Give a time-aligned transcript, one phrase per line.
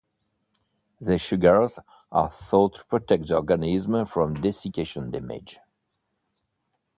[0.99, 1.77] These sugars
[2.11, 5.59] are thought to protect the organism from desiccation damage.